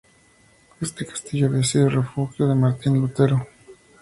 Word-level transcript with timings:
Este 0.81 1.05
castillo 1.05 1.45
había 1.45 1.63
sido 1.63 1.87
refugio 1.87 2.47
de 2.47 2.55
Martín 2.55 2.95
Lutero. 2.95 3.47